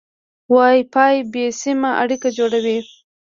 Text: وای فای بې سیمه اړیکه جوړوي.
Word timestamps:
وای 0.53 0.77
فای 0.93 1.15
بې 1.31 1.45
سیمه 1.61 1.89
اړیکه 2.01 2.29
جوړوي. 2.37 2.77